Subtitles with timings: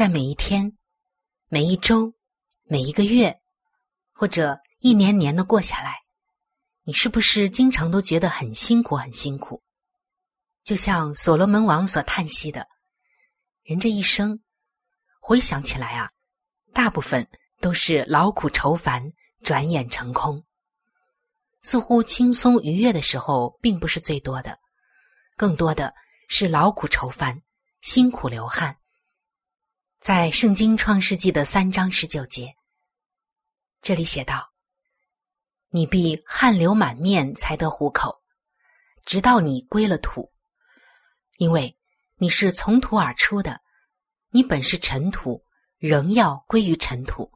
[0.00, 0.78] 在每一天、
[1.48, 2.14] 每一周、
[2.62, 3.38] 每一个月，
[4.14, 5.98] 或者一年年的过下来。
[6.84, 9.62] 你是不是经常都觉得很辛苦，很辛苦？
[10.64, 12.66] 就像所罗门王所叹息的
[13.62, 14.40] ：“人这一生，
[15.20, 16.10] 回想起来啊，
[16.72, 17.28] 大部分
[17.60, 19.12] 都是劳苦愁烦，
[19.42, 20.42] 转眼成空。
[21.60, 24.58] 似乎轻松愉悦的时候并不是最多的，
[25.36, 25.92] 更多的
[26.26, 27.42] 是劳苦愁烦，
[27.82, 28.74] 辛苦流汗。”
[30.00, 32.56] 在圣经创世纪的三章十九节，
[33.82, 34.50] 这里写道。
[35.68, 38.22] 你必汗流满面才得糊口，
[39.04, 40.32] 直到你归了土，
[41.36, 41.76] 因为
[42.16, 43.60] 你是从土而出的，
[44.30, 45.44] 你本是尘土，
[45.76, 47.30] 仍要归于尘土。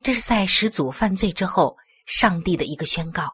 [0.00, 3.30] 这是在始祖犯罪之后，上帝的一个宣告。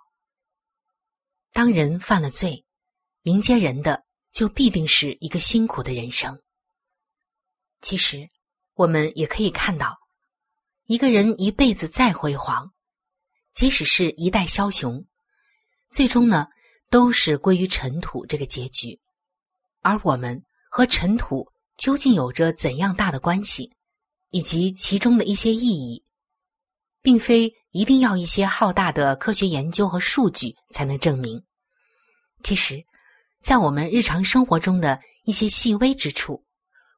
[1.53, 2.67] 当人犯了罪，
[3.23, 6.37] 迎接人的就必定是一个辛苦的人生。
[7.85, 8.27] 其实，
[8.77, 9.99] 我们也可以看到，
[10.87, 12.73] 一个人一辈子再辉煌。
[13.53, 15.05] 即使是一代枭雄，
[15.91, 16.49] 最终呢，
[16.89, 18.99] 都是归于尘土这个结局。
[19.83, 21.47] 而我们和尘土
[21.77, 23.71] 究竟有着怎样大的关系，
[24.31, 26.03] 以及其中的一些意义，
[27.03, 31.45] 并非一定要一些浩大的科学研究和数据才能证明。
[32.43, 32.83] 其实，
[33.43, 36.44] 在我们日常生活中的一些细微之处，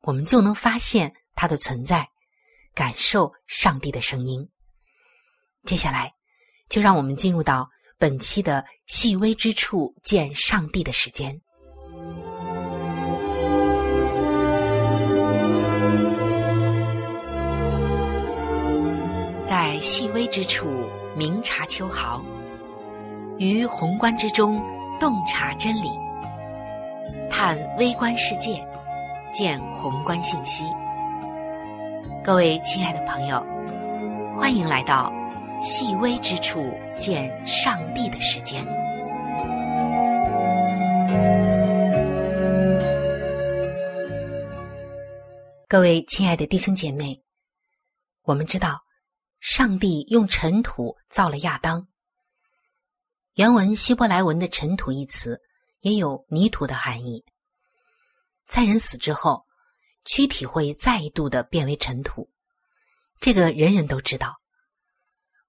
[0.06, 2.09] 我们就能发现它的存在，
[2.75, 4.49] 感受上帝的声音。
[5.65, 6.15] 接下来。
[6.69, 11.41] 就让我们进入到本期的细微之处见上帝的时间，
[19.45, 22.21] 在细微之处明察秋毫，
[23.39, 24.61] 于宏观之中
[24.99, 25.89] 洞察真理，
[27.31, 28.66] 探微观世界，
[29.36, 30.64] 见宏观信息。
[32.24, 33.38] 各位亲爱的朋友，
[34.34, 35.12] 欢迎来到。
[35.62, 38.64] 细微之处见上帝的时间。
[45.68, 47.22] 各位亲爱的弟兄姐妹，
[48.22, 48.80] 我们知道，
[49.41, 51.86] 上帝用尘土造了亚当。
[53.34, 55.38] 原文希伯来文的“尘土”一词
[55.80, 57.22] 也有泥土的含义。
[58.47, 59.45] 在人死之后，
[60.05, 62.31] 躯体会再一度的变为尘土，
[63.21, 64.37] 这个人人都知道。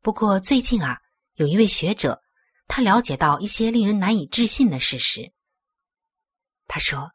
[0.02, 1.00] 不过最近啊，
[1.36, 2.22] 有一位学者，
[2.68, 5.32] 他了解到一些令人难以置信的事实。
[6.68, 7.12] 他说，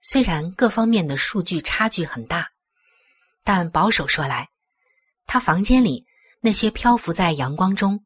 [0.00, 2.48] 虽然各方面的数据差距很大，
[3.44, 4.48] 但保守说来，
[5.26, 6.06] 他房间里
[6.40, 8.04] 那些漂浮在阳光中、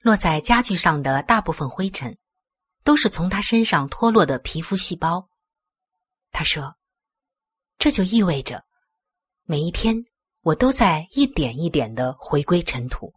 [0.00, 2.16] 落在家具上的大部分灰尘，
[2.82, 5.28] 都是从他身上脱落的皮肤细胞。
[6.34, 6.74] 他说，
[7.78, 8.64] 这就意味着，
[9.44, 9.94] 每一天
[10.42, 13.14] 我都在一点一点的回归尘土。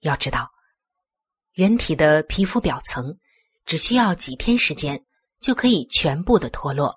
[0.00, 0.50] 要知道，
[1.52, 3.18] 人体的皮肤表层
[3.66, 5.04] 只需要几天时间
[5.38, 6.96] 就可以全部的脱落，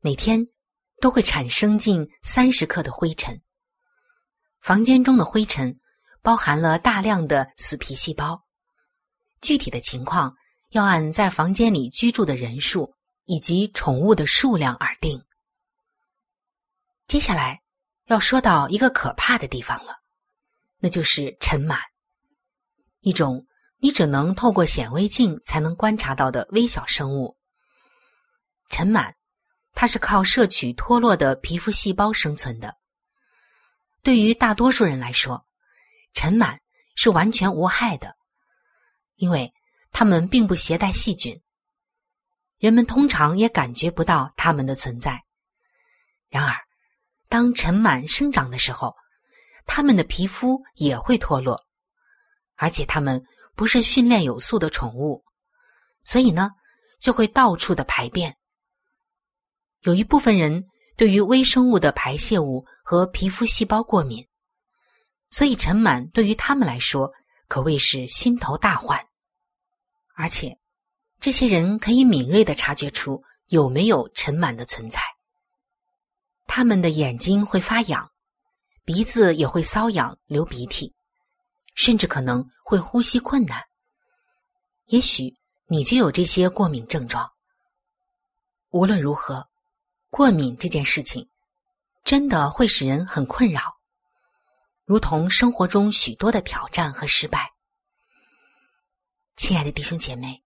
[0.00, 0.46] 每天
[1.00, 3.40] 都会产生近三十克的灰尘。
[4.60, 5.74] 房间中的灰尘
[6.20, 8.44] 包含了大量的死皮细胞，
[9.40, 10.36] 具体的情况
[10.72, 12.94] 要按在房间里居住的人数
[13.26, 15.22] 以及宠物的数量而定。
[17.06, 17.62] 接下来
[18.06, 19.98] 要说到一个可怕的地方了，
[20.78, 21.78] 那就是尘螨，
[23.00, 23.46] 一种
[23.78, 27.36] 你只能透过显微镜才能观察到的微小生物。
[28.68, 29.12] 尘螨，
[29.72, 32.76] 它是靠摄取脱落的皮肤细胞生存的。
[34.02, 35.46] 对于大多数人来说，
[36.14, 36.58] 尘螨
[36.94, 38.16] 是完全无害的，
[39.16, 39.52] 因为
[39.92, 41.40] 它们并不携带细菌，
[42.58, 45.22] 人们通常也感觉不到它们的存在。
[46.28, 46.56] 然而，
[47.28, 48.94] 当尘螨生长的时候，
[49.66, 51.64] 它们的皮肤也会脱落，
[52.54, 53.24] 而且它们
[53.54, 55.24] 不是训练有素的宠物，
[56.04, 56.50] 所以呢，
[57.00, 58.36] 就会到处的排便。
[59.80, 60.64] 有一部分人
[60.96, 64.26] 对于微生物的排泄物和皮肤细胞过敏，
[65.30, 67.12] 所以尘螨对于他们来说
[67.48, 69.06] 可谓是心头大患。
[70.16, 70.58] 而且，
[71.20, 75.00] 这些人可以敏锐的察觉出有没有尘螨的存在。
[76.46, 78.10] 他们的眼睛会发痒，
[78.84, 80.94] 鼻子也会瘙痒、流鼻涕，
[81.74, 83.62] 甚至可能会呼吸困难。
[84.86, 85.36] 也许
[85.66, 87.30] 你就有这些过敏症状。
[88.70, 89.48] 无论如何。
[90.08, 91.28] 过敏这件事情，
[92.02, 93.76] 真的会使人很困扰，
[94.86, 97.52] 如同生活中许多的挑战和失败。
[99.36, 100.42] 亲爱的弟兄姐妹，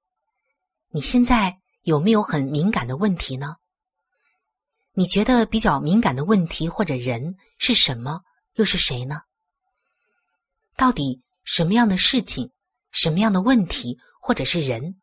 [0.92, 3.56] 你现在有没有很敏感的问题呢？
[4.92, 8.22] 你觉得比较敏感的问题或者人是什么？
[8.54, 9.20] 又是谁呢？
[10.76, 12.50] 到底什么样的事情、
[12.90, 15.00] 什么样的问题或者是人，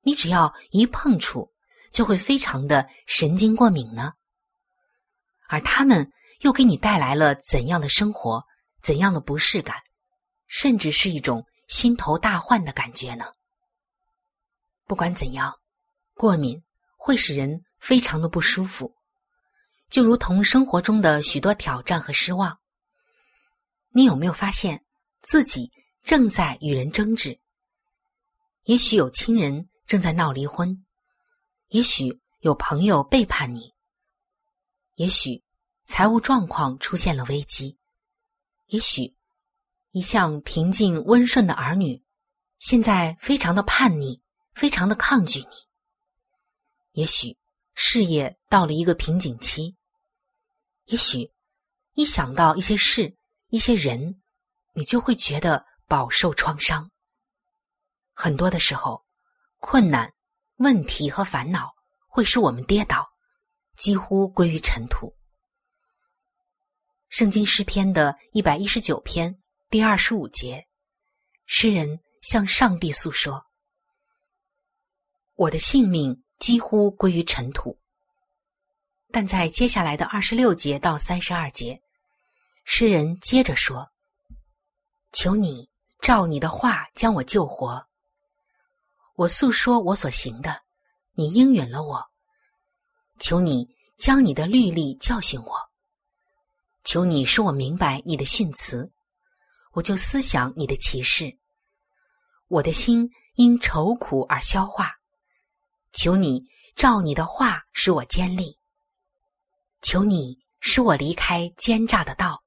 [0.00, 1.52] 你只要一碰触？
[1.92, 4.14] 就会非常的神经过敏呢，
[5.46, 6.10] 而他们
[6.40, 8.42] 又给你带来了怎样的生活、
[8.80, 9.76] 怎样的不适感，
[10.46, 13.26] 甚至是一种心头大患的感觉呢？
[14.86, 15.58] 不管怎样，
[16.14, 16.62] 过敏
[16.96, 18.94] 会使人非常的不舒服，
[19.88, 22.58] 就如同生活中的许多挑战和失望。
[23.90, 24.84] 你有没有发现
[25.20, 25.70] 自己
[26.02, 27.38] 正在与人争执？
[28.64, 30.76] 也许有亲人正在闹离婚。
[31.68, 33.74] 也许有朋友背叛你，
[34.94, 35.42] 也许
[35.84, 37.78] 财务状况出现了危机，
[38.66, 39.16] 也许
[39.90, 42.02] 一向平静温顺的儿女
[42.58, 44.22] 现在非常的叛逆，
[44.54, 45.46] 非常的抗拒你。
[46.92, 47.36] 也许
[47.74, 49.76] 事业到了一个瓶颈期，
[50.84, 51.30] 也许
[51.94, 53.16] 一想到一些事、
[53.48, 54.20] 一些人，
[54.72, 56.90] 你就会觉得饱受创伤。
[58.12, 59.04] 很多的时候，
[59.58, 60.12] 困难。
[60.56, 61.74] 问题和烦恼
[62.06, 63.10] 会使我们跌倒，
[63.76, 65.12] 几乎归于尘土。
[67.08, 70.68] 圣经诗篇的一百一十九篇第二十五节，
[71.46, 73.44] 诗人向上帝诉说
[75.42, 77.76] ：“我的性命几乎归于尘土。”
[79.10, 81.82] 但在接下来的二十六节到三十二节，
[82.64, 83.90] 诗人接着说
[85.12, 85.68] ：“求你
[86.00, 87.84] 照你的话将我救活。”
[89.16, 90.62] 我诉说我所行的，
[91.14, 92.08] 你应允了我。
[93.18, 93.68] 求你
[93.98, 95.52] 将你的律例教训我，
[96.84, 98.92] 求你使我明白你的训词，
[99.72, 101.36] 我就思想你的启示。
[102.46, 104.92] 我的心因愁苦而消化，
[105.92, 106.44] 求你
[106.74, 108.58] 照你的话使我坚立。
[109.82, 112.42] 求你使我离开奸诈的道，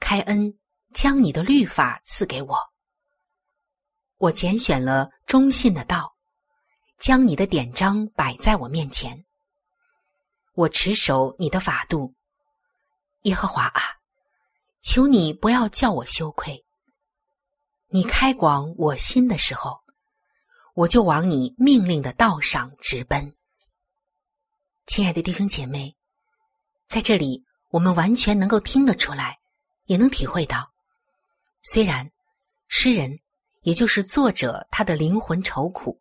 [0.00, 0.58] 开恩
[0.94, 2.56] 将你的律法赐给我。
[4.16, 6.16] 我拣选了忠信的道，
[6.98, 9.24] 将你的典章摆在我面前。
[10.54, 12.14] 我持守你的法度，
[13.22, 13.82] 耶和华啊，
[14.80, 16.64] 求你不要叫我羞愧。
[17.88, 19.80] 你开广我心的时候，
[20.78, 23.34] 我就往你命令的道上直奔。
[24.86, 25.96] 亲爱的弟兄姐妹，
[26.86, 29.40] 在这里我们完全能够听得出来，
[29.86, 30.70] 也能体会到，
[31.62, 32.08] 虽然
[32.68, 33.18] 诗人。
[33.62, 36.00] 也就是作者他的灵魂愁苦，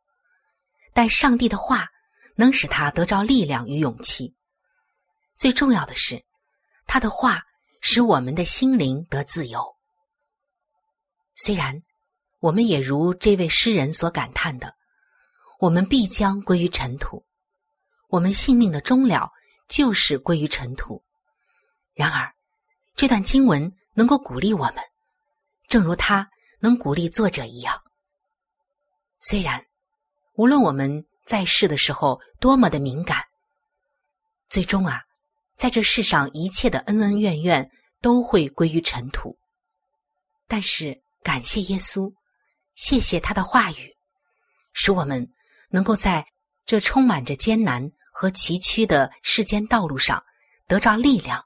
[0.93, 1.89] 但上帝的话
[2.35, 4.33] 能使他得着力量与勇气。
[5.35, 6.23] 最重要的是，
[6.85, 7.41] 他的话
[7.81, 9.75] 使我们的心灵得自由。
[11.35, 11.81] 虽然
[12.47, 14.73] 我们也如这位诗人所感叹的，
[15.59, 17.25] 我们必将归于尘土，
[18.07, 19.29] 我们性命的终了
[19.67, 21.03] 就是归于尘土。
[21.93, 22.33] 然而，
[22.95, 24.75] 这段经文能够鼓励我们，
[25.67, 26.29] 正如他。
[26.59, 27.79] 能鼓励作者一样，
[29.19, 29.63] 虽然
[30.33, 33.23] 无论我们在世的时候多么的敏感，
[34.49, 35.03] 最终啊，
[35.55, 37.69] 在这世上一切的恩恩怨怨
[38.01, 39.37] 都会归于尘土。
[40.47, 42.11] 但是感谢耶稣，
[42.77, 43.97] 谢谢他的话语，
[44.71, 45.33] 使我们
[45.69, 46.25] 能够在
[46.63, 50.23] 这充满着艰难和崎岖的世间道路上
[50.67, 51.43] 得着力量，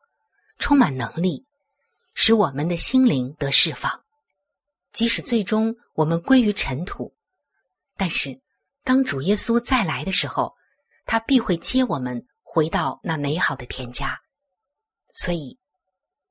[0.60, 1.48] 充满能力，
[2.14, 4.04] 使我们的心灵得释放。
[4.92, 7.16] 即使最终我们归于尘土，
[7.96, 8.42] 但是
[8.84, 10.54] 当主耶稣再来的时候，
[11.06, 14.20] 他必会接我们回到那美好的田家。
[15.14, 15.58] 所以，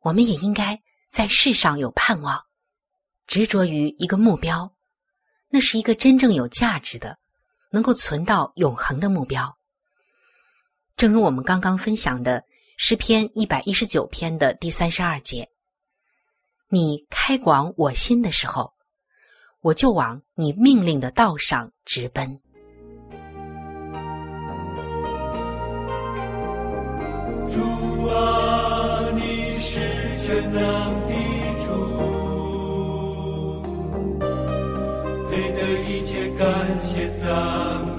[0.00, 0.78] 我们也应该
[1.10, 2.44] 在世上有盼望，
[3.26, 4.74] 执着于一个目标，
[5.50, 7.18] 那是一个真正有价值的、
[7.70, 9.56] 能够存到永恒的目标。
[10.96, 12.44] 正如我们刚刚分享的
[12.76, 15.50] 诗篇一百一十九篇的第三十二节。
[16.68, 18.74] 你开广我心的时候，
[19.60, 22.40] 我就往你命令的道上直奔。
[27.48, 27.60] 主
[28.06, 29.80] 啊，你是
[30.24, 30.62] 全能
[31.08, 31.14] 的
[31.66, 32.09] 主，
[36.90, 37.89] 感谢赞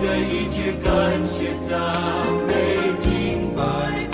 [0.00, 1.76] 的一切感谢赞
[2.46, 4.07] 美敬拜。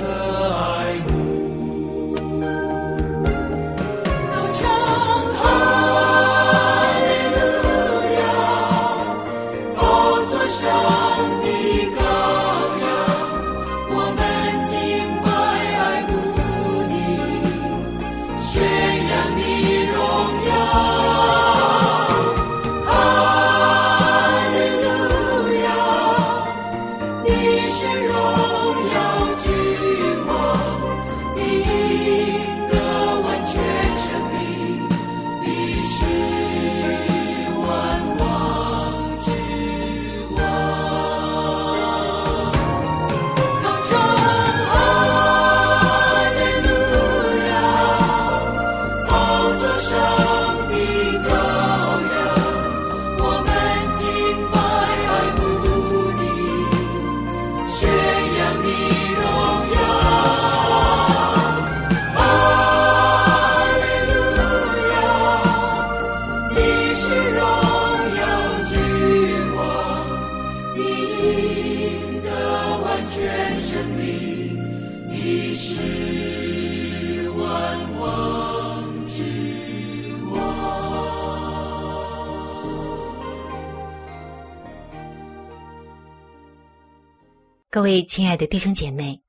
[87.75, 89.21] 各位亲爱的弟兄姐妹，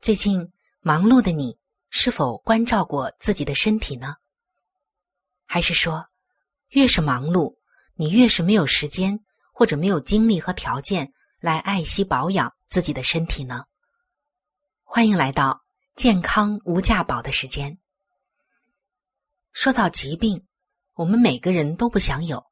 [0.00, 1.58] 最近忙碌的你
[1.90, 4.14] 是否关照过自己的身体呢？
[5.44, 6.06] 还是说，
[6.68, 7.54] 越是忙碌，
[7.94, 9.20] 你越是没有时间
[9.52, 13.64] 或者没有精力和条件来爱惜保养自己的身体呢？
[14.82, 15.62] 欢迎来到
[15.96, 17.78] 健康无价宝的时间。
[19.52, 20.46] 说到疾病，
[20.94, 22.42] 我们每个人都不想有，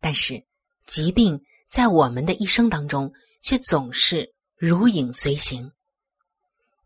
[0.00, 0.44] 但是
[0.84, 3.12] 疾病在我们的一生当中。
[3.44, 4.31] 却总是
[4.64, 5.72] 如影随形。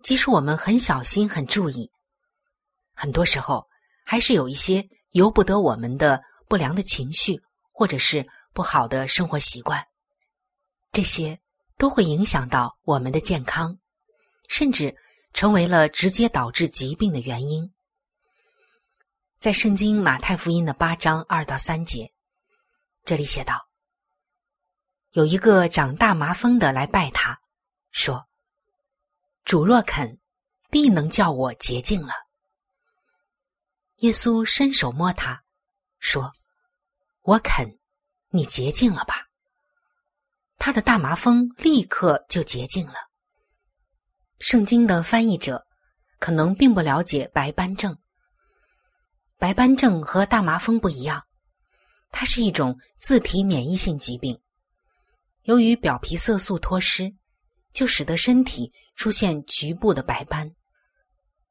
[0.02, 1.90] 即使我们很小心、很注意，
[2.94, 3.68] 很多时候
[4.02, 7.38] 还是有一些由不得我们的不良的情绪，
[7.70, 9.86] 或者是不好的生活习惯。
[10.90, 11.38] 这些
[11.76, 13.76] 都会影响到我们的健康，
[14.48, 14.96] 甚至
[15.34, 17.70] 成为了直接导致疾病的原因。
[19.38, 22.10] 在圣经马太福音的八章二到三节，
[23.04, 23.68] 这里写道。
[25.10, 27.38] 有一个长大麻风的来拜他，
[27.96, 28.28] 说
[29.42, 30.18] ：“主若肯，
[30.70, 32.12] 必能叫我洁净了。”
[34.00, 35.42] 耶稣伸手摸他，
[35.98, 36.30] 说
[37.24, 37.78] ：“我肯，
[38.28, 39.28] 你洁净了吧。”
[40.60, 42.96] 他的大麻风立刻就洁净了。
[44.40, 45.66] 圣经的翻译者
[46.18, 47.96] 可能并不了解白斑症。
[49.38, 51.24] 白斑症和大麻风不一样，
[52.10, 54.38] 它是一种自体免疫性疾病。
[55.44, 57.16] 由于表皮色素脱失，
[57.76, 60.50] 就使得身体出现局部的白斑。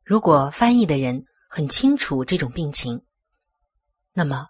[0.04, 3.00] 如果翻译的人很清楚这种病情，
[4.12, 4.48] 那么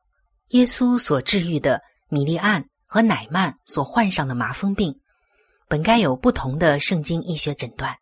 [0.51, 5.01] 耶稣所治愈的米利安和乃曼所患上的麻风病，
[5.67, 7.93] 本该有不同的圣经医学诊断。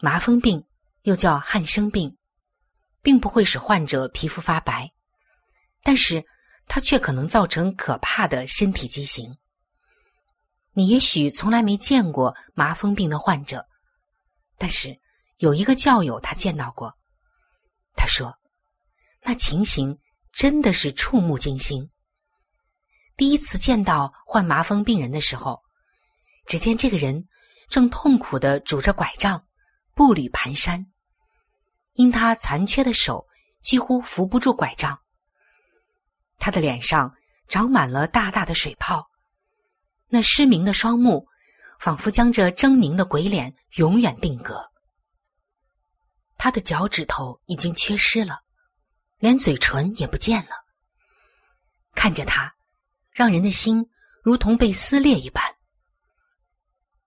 [0.00, 0.64] 麻风病
[1.02, 2.16] 又叫汗生病，
[3.02, 4.90] 并不会使患者皮肤发白，
[5.82, 6.24] 但是
[6.66, 9.36] 它却可能造成可怕的身体畸形。
[10.78, 13.66] 你也许从来没见过麻风病的患者，
[14.56, 14.96] 但是
[15.38, 16.96] 有一个教友他见到过。
[17.96, 18.32] 他说，
[19.22, 19.98] 那情形
[20.30, 21.90] 真的是触目惊心。
[23.16, 25.60] 第一次见到患麻风病人的时候，
[26.46, 27.26] 只见这个人
[27.68, 29.44] 正痛苦的拄着拐杖，
[29.96, 30.86] 步履蹒跚，
[31.94, 33.26] 因他残缺的手
[33.60, 34.96] 几乎扶不住拐杖。
[36.38, 37.12] 他的脸上
[37.48, 39.10] 长满了大大的水泡。
[40.10, 41.26] 那失明的双目，
[41.78, 44.70] 仿佛将这狰狞的鬼脸永远定格。
[46.38, 48.40] 他的脚趾头已经缺失了，
[49.18, 50.52] 连嘴唇也不见了。
[51.94, 52.54] 看着他，
[53.10, 53.84] 让人的心
[54.22, 55.42] 如同被撕裂一般。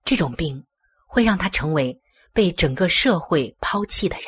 [0.03, 0.65] 这种病
[1.07, 1.99] 会让他成为
[2.33, 4.27] 被整个社会抛弃的人。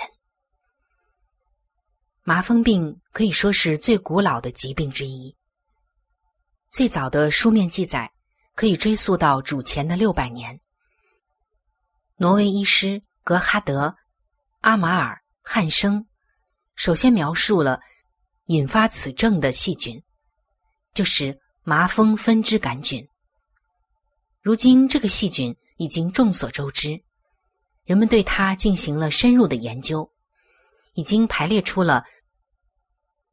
[2.24, 5.36] 麻风病可以说是最古老的疾病之一。
[6.70, 8.13] 最早的书面记载。
[8.56, 10.60] 可以追溯到主前的六百年。
[12.18, 13.88] 挪威医师格哈德·
[14.62, 16.06] 阿马尔·汉生
[16.76, 17.80] 首先描述了
[18.46, 20.02] 引发此症的细菌，
[20.94, 23.08] 就是麻风分支杆菌。
[24.42, 27.02] 如今，这个细菌已经众所周知，
[27.86, 30.12] 人们对它进行了深入的研究，
[30.94, 32.04] 已经排列出了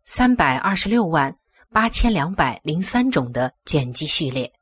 [0.05, 1.37] 三百二十六万
[1.71, 4.53] 八千两百零三种的碱基序列。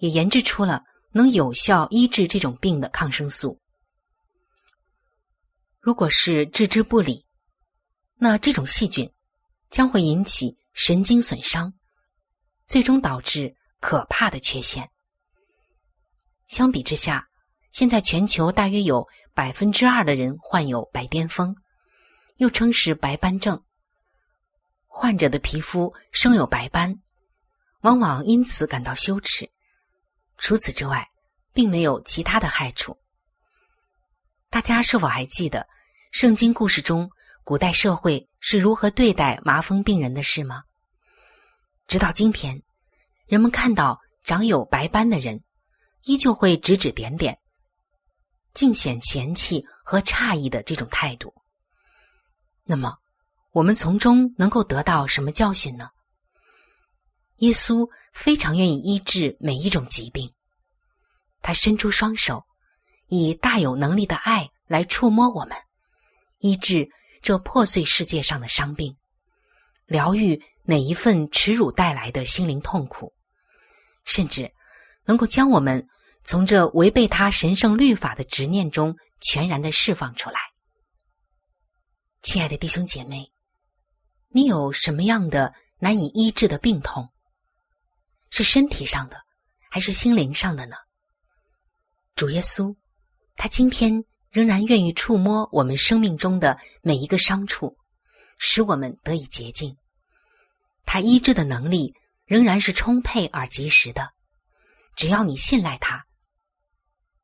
[0.00, 3.58] 也研制出了能有效医治这种病的抗生素。
[5.78, 7.24] 如果是置之不理，
[8.16, 9.10] 那这种细菌
[9.70, 11.72] 将会引起神经损伤，
[12.66, 14.90] 最终导致可怕的缺陷。
[16.46, 17.28] 相比之下，
[17.72, 21.54] 现在全球大约有百分之二的人患有白癜风，
[22.36, 23.62] 又称是白斑症。
[24.86, 27.00] 患者的皮肤生有白斑，
[27.82, 29.50] 往往因此感到羞耻。
[30.40, 31.06] 除此之外，
[31.52, 32.98] 并没有其他的害处。
[34.48, 35.68] 大家是否还记得
[36.10, 37.08] 圣经故事中
[37.44, 40.64] 古代社会是如何对待麻风病人的事吗？
[41.86, 42.60] 直到今天，
[43.26, 45.44] 人们看到长有白斑的人，
[46.04, 47.38] 依旧会指指点点，
[48.54, 51.34] 尽显嫌弃和诧异的这种态度。
[52.64, 52.96] 那么，
[53.52, 55.90] 我们从中能够得到什么教训呢？
[57.40, 60.30] 耶稣非常愿意医治每一种疾病，
[61.40, 62.44] 他伸出双手，
[63.08, 65.56] 以大有能力的爱来触摸我们，
[66.38, 66.90] 医治
[67.22, 68.94] 这破碎世界上的伤病，
[69.86, 73.14] 疗愈每一份耻辱带来的心灵痛苦，
[74.04, 74.52] 甚至
[75.06, 75.88] 能够将我们
[76.24, 80.38] 从这违背他神圣律法的执念中全然的释放出来。
[82.20, 83.32] 亲爱的弟兄姐妹，
[84.28, 87.10] 你有什么样的难以医治的病痛？
[88.30, 89.18] 是身体上的，
[89.70, 90.76] 还是心灵上的呢？
[92.14, 92.74] 主耶稣，
[93.36, 97.76] 他今天仍然愿意触摸我们生命中的每一个伤处，
[98.38, 99.76] 使我们得以洁净。
[100.86, 104.10] 他医治的能力仍然是充沛而及时的，
[104.96, 106.04] 只要你信赖他。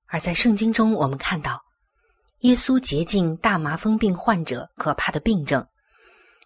[0.06, 1.62] 而在圣经中，我们看到，
[2.40, 5.66] 耶稣洁净大麻风病患者可怕的病症，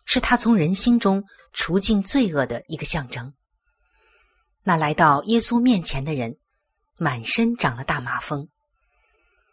[0.05, 3.33] 是他从人心中除尽罪恶的一个象征。
[4.71, 6.39] 那来到耶稣面前的人，
[6.97, 8.49] 满身长了大麻风。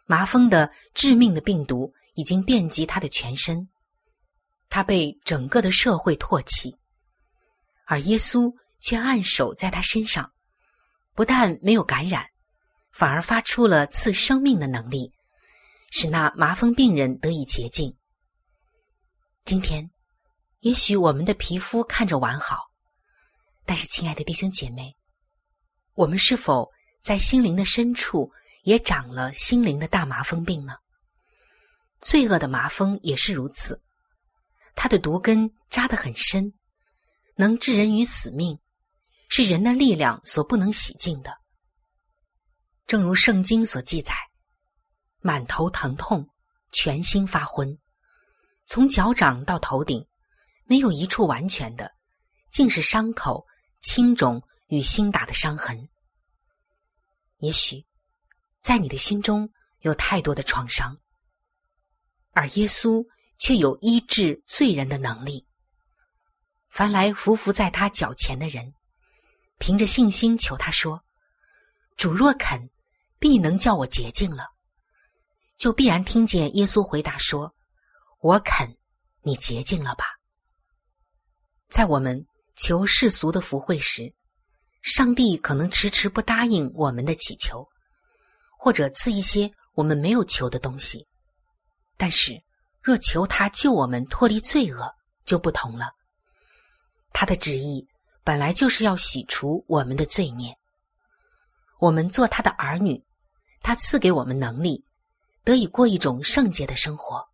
[0.06, 3.68] 麻风的致命的病毒已经遍及他的全身，
[4.68, 6.72] 他被整个的社会唾弃，
[7.84, 10.32] 而耶稣却按手在他身上，
[11.16, 12.24] 不但没有感染，
[12.92, 15.12] 反而发出了赐生命的能力，
[15.90, 17.92] 使那麻风病人得以洁净。
[19.44, 19.90] 今天，
[20.60, 22.70] 也许我们的皮肤看着完好，
[23.66, 24.94] 但是，亲爱的弟兄姐妹。
[25.98, 26.70] 我们是否
[27.02, 28.32] 在心灵的深处
[28.62, 30.74] 也长了心灵的大麻风病呢？
[32.00, 33.82] 罪恶的麻风也是如此，
[34.76, 36.54] 它的毒根扎得很深，
[37.34, 38.60] 能置人于死命，
[39.28, 41.36] 是人的力量所不能洗净的。
[42.86, 44.14] 正如圣经所记载，
[45.18, 46.30] 满头疼痛，
[46.70, 47.76] 全心发昏，
[48.66, 50.06] 从脚掌到头顶，
[50.62, 51.90] 没有一处完全的，
[52.52, 53.44] 尽是伤口、
[53.80, 55.88] 青肿与新打的伤痕。
[57.40, 57.84] 也许，
[58.60, 59.50] 在你的心中
[59.80, 60.96] 有太多的创伤。
[62.32, 63.04] 而耶稣
[63.36, 65.46] 却有医治罪人的能力。
[66.68, 68.74] 凡来伏伏在他脚前的人，
[69.58, 71.02] 凭着信心求他说
[71.96, 72.70] ：“主若肯，
[73.18, 74.48] 必能叫我洁净了。”
[75.58, 77.52] 就必然听见耶稣回答说
[78.22, 78.76] ：“我肯，
[79.22, 80.04] 你洁净了吧。”
[81.68, 84.14] 在我们求世俗的福惠时，
[84.80, 87.68] 上帝可能迟迟不答应我们的祈求，
[88.58, 91.06] 或者赐一些我们没有求的东西。
[91.96, 92.40] 但是，
[92.80, 95.90] 若求他救我们脱离罪恶，就不同了。
[97.12, 97.86] 他的旨意
[98.22, 100.54] 本来就是要洗除我们的罪孽。
[101.80, 103.04] 我们做他的儿女，
[103.60, 104.84] 他赐给我们能力，
[105.42, 107.26] 得以过一种圣洁的生活。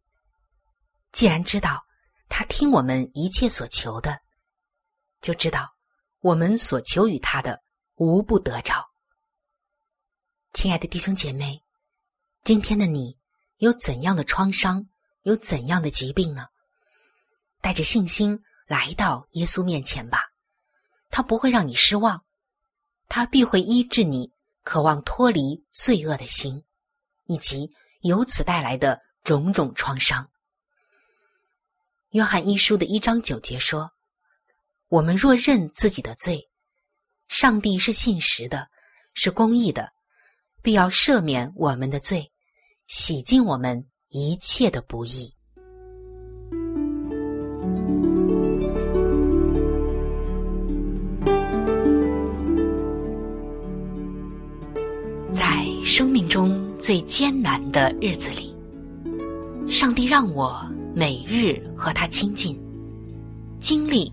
[1.12, 1.85] 既然知道
[2.28, 4.18] 他听我们一切所求的，
[5.20, 5.74] 就知道
[6.25, 7.61] 我们所求与他的
[7.97, 8.87] 无不得着。
[10.55, 11.61] 亲爱的弟兄姐妹，
[12.43, 13.19] 今天的你。
[13.59, 14.89] 有怎样的创伤，
[15.23, 16.47] 有怎样的疾病呢？
[17.61, 20.25] 带着信心来到耶稣面前吧，
[21.09, 22.25] 他不会让你失望，
[23.09, 24.33] 他必会医治你
[24.65, 26.65] 渴望脱离罪恶的心，
[27.27, 30.29] 以及由此带来的种种创伤。
[32.11, 33.93] 约翰一书的一章九节说
[34.94, 36.48] ：“我们若认自己的罪，
[37.26, 38.68] 上帝是信实的，
[39.12, 39.88] 是公义的，
[40.62, 42.30] 必要赦免我们的罪。”
[42.87, 45.35] 洗净我们一切的不义。
[55.33, 58.54] 在生命中最艰难的日子里，
[59.68, 62.57] 上帝让我每日和他亲近，
[63.59, 64.12] 经历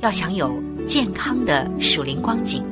[0.00, 2.64] 要想有健康的属灵光景，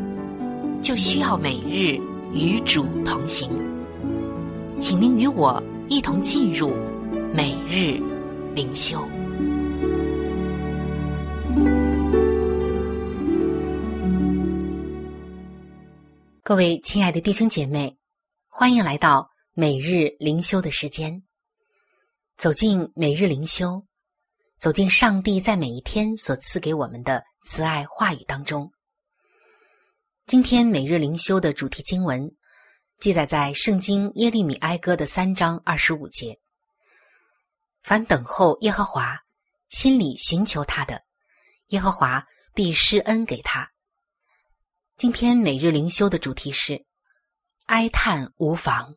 [0.81, 1.99] 就需要每日
[2.33, 3.51] 与主同行。
[4.81, 5.63] 请您与我。
[5.89, 6.75] 一同进入
[7.33, 8.03] 每日
[8.57, 8.99] 灵修。
[16.43, 17.97] 各位亲爱的弟兄姐妹，
[18.49, 21.23] 欢迎来到每日灵修的时间。
[22.37, 23.85] 走进每日灵修，
[24.59, 28.73] 走进上帝在每一天所赐给我们的慈爱话语当中。
[30.27, 32.35] 今天每日灵修的主题经文。
[32.99, 36.41] 记载在《圣经耶利米哀歌》的三章二十五节
[37.85, 39.19] ：“凡等候耶和华，
[39.69, 41.03] 心里寻求他的，
[41.67, 43.71] 耶和华必施恩给他。”
[44.97, 46.87] 今天每日灵修的主题是
[47.69, 48.97] “哀叹无妨”。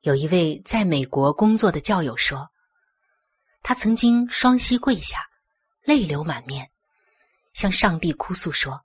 [0.00, 2.50] 有一位在美国工作的教友说，
[3.64, 5.26] 他曾经双膝跪下，
[5.84, 6.70] 泪流满面，
[7.54, 8.84] 向上帝哭诉说：“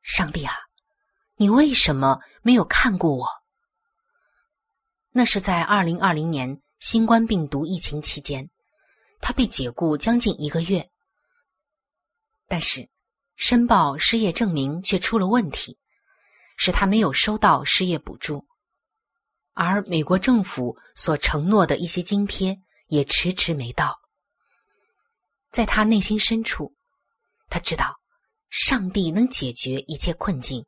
[0.00, 0.54] 上帝啊！”
[1.36, 3.28] 你为什么没有看过我？
[5.10, 8.48] 那是在二零二零年新冠病毒疫情期间，
[9.20, 10.90] 他被解雇将近一个月，
[12.46, 12.88] 但是
[13.36, 15.78] 申报失业证明却出了问题，
[16.56, 18.46] 使他没有收到失业补助，
[19.52, 23.98] 而美国政府所承诺的一些津贴也迟迟没到。
[25.50, 26.74] 在他内心深处，
[27.48, 27.98] 他知道
[28.50, 30.66] 上帝能解决一切困境。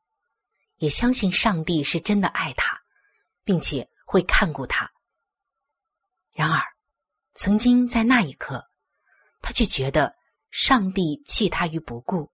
[0.76, 2.80] 也相信上帝是真的爱他，
[3.44, 4.90] 并且会看顾他。
[6.32, 6.62] 然而，
[7.34, 8.66] 曾经在那一刻，
[9.42, 10.16] 他却觉得
[10.50, 12.32] 上帝弃他于不顾。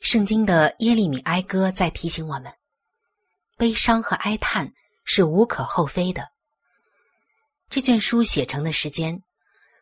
[0.00, 2.52] 圣经的耶利米哀歌在提醒我们：
[3.56, 6.32] 悲伤和哀叹是无可厚非的。
[7.70, 9.22] 这卷书写成的时间，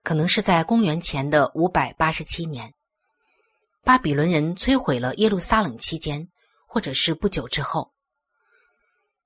[0.02, 2.74] 可能是在公元前的五百八十七年。
[3.82, 6.28] 巴比伦人摧毁了耶路撒冷期间，
[6.66, 7.94] 或者是不久之后，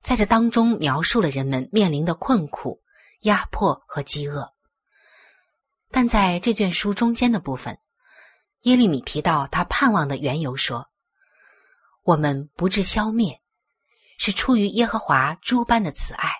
[0.01, 2.81] 在这当中描述了人们面临的困苦、
[3.23, 4.53] 压迫和饥饿。
[5.91, 7.77] 但在这卷书中间的部分，
[8.61, 10.89] 耶利米提到他盼望的缘由，说
[12.05, 13.43] ：“我们不致消灭，
[14.19, 16.31] 是出于耶和华诸般的慈爱，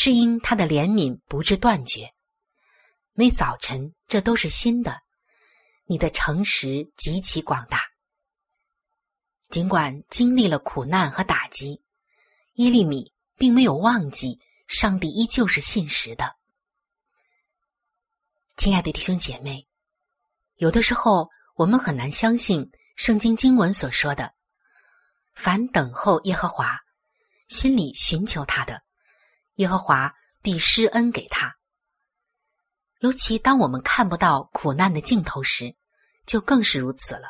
[0.00, 2.14] 是因他的怜悯不致断绝。
[3.14, 5.02] 每早晨，这都是新的。
[5.86, 7.82] 你的诚实极其广大。
[9.50, 11.82] 尽管经历了苦难和打击，
[12.54, 16.36] 耶利米并没有忘记上帝依旧是信实的。”
[18.56, 19.66] 亲爱的弟兄姐妹，
[20.58, 24.32] 有的时候我们很难相信圣经经文所说的
[25.34, 26.78] ：“凡等候耶和华，
[27.48, 28.80] 心里寻求他的，
[29.58, 31.54] 耶和华必施恩给他。”
[32.98, 35.76] 尤其当我们看不到苦难的尽头时，
[36.26, 37.28] 就更是如此了。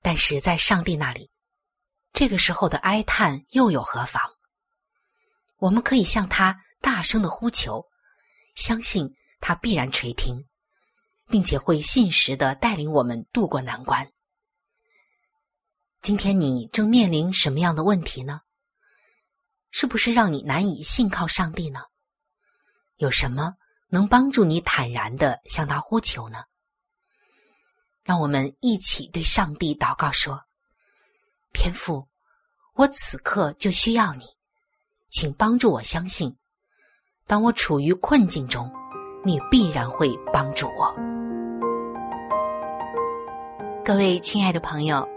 [0.00, 1.30] 但是在上帝那里，
[2.12, 4.22] 这个时候的哀叹又有何妨？
[5.58, 7.86] 我们可以向他大声的呼求，
[8.56, 9.14] 相信。
[9.44, 10.46] 他必然垂听，
[11.26, 14.12] 并且会信实的带领我们渡过难关。
[16.00, 18.42] 今天你正面临什么样的问题呢？
[19.72, 21.80] 是不是让你难以信靠上帝呢？
[22.98, 23.54] 有什么
[23.88, 26.44] 能帮助你坦然的向他呼求呢？
[28.04, 30.44] 让我们一起对上帝祷告说
[31.52, 32.06] ：“天父，
[32.74, 34.26] 我此刻就需要你，
[35.08, 36.36] 请帮助我相信，
[37.26, 38.70] 当我处于困境中。”
[39.24, 40.92] 你必然会帮助我。
[43.84, 45.08] 各位亲爱的朋友，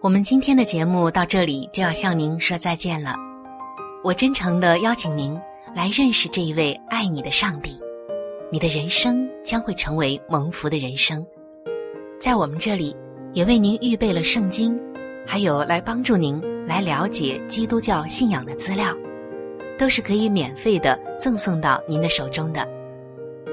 [0.00, 3.27] 我们今天的节目到这里就要向您说再见了。
[4.08, 5.38] 我真诚的邀请您
[5.76, 7.78] 来认识这一位爱你的上帝，
[8.50, 11.22] 你的人生将会成为蒙福的人生。
[12.18, 12.96] 在我们这里，
[13.34, 14.80] 也为您预备了圣经，
[15.26, 18.96] 还有来帮助您来了解基督教信仰的资料，
[19.76, 22.66] 都是可以免费的赠送到您的手中的。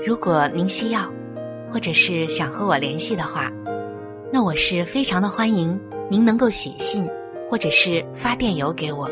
[0.08, 1.02] 如果您需要，
[1.70, 3.52] 或者是想和我联系的话，
[4.32, 5.78] 那我是非常的欢迎
[6.10, 7.06] 您能够写信，
[7.52, 9.12] 或者是发电邮给我。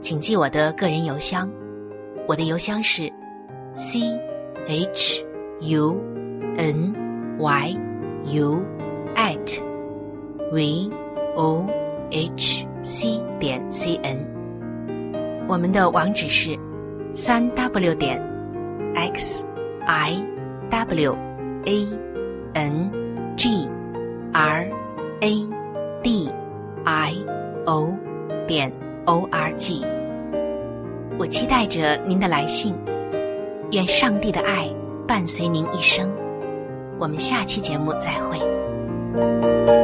[0.00, 1.50] 请记我的个人邮箱，
[2.26, 3.10] 我的邮箱是
[3.74, 4.00] c
[4.66, 5.24] h
[5.60, 6.00] u
[6.56, 6.94] n
[7.38, 7.76] y
[8.26, 8.62] u
[9.14, 9.62] at
[10.52, 10.90] v
[11.36, 11.66] o
[12.10, 14.18] h c 点 c n。
[15.48, 16.58] 我们的网址是
[17.14, 18.20] 三 w 点
[18.94, 19.46] x
[19.86, 20.30] i。
[20.70, 21.16] w
[21.64, 21.86] a
[22.54, 22.90] n
[23.36, 23.68] g
[24.32, 24.70] r
[25.20, 25.48] a
[26.02, 26.30] d
[26.84, 27.14] i
[27.66, 27.92] o
[28.46, 28.72] 点
[29.10, 29.84] o r g，
[31.18, 32.72] 我期待着您的来信，
[33.72, 34.72] 愿上帝的爱
[35.04, 36.08] 伴随您一生。
[36.96, 39.79] 我们下期节目再会。